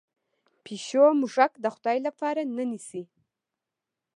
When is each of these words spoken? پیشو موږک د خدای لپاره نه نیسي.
پیشو 0.63 1.05
موږک 1.19 1.53
د 1.61 1.65
خدای 1.75 1.97
لپاره 2.07 2.41
نه 2.55 2.63
نیسي. 2.71 3.03